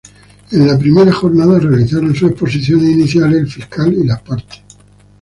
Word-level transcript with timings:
En 0.51 0.65
la 0.65 0.79
primera 0.79 1.11
jornada, 1.11 1.59
realizaron 1.59 2.15
sus 2.15 2.31
exposiciones 2.31 2.89
iniciales 2.89 3.37
el 3.41 3.47
fiscal 3.47 3.93
y 3.93 4.03
las 4.07 4.19
partes. 4.21 4.63